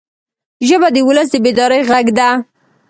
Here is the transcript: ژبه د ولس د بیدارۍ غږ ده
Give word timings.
ژبه 0.67 0.87
د 0.95 0.97
ولس 1.07 1.27
د 1.31 1.35
بیدارۍ 1.45 1.81
غږ 1.89 2.07
ده 2.17 2.29